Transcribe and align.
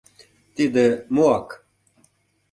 —Тиде 0.55 0.85
моак... 1.15 1.47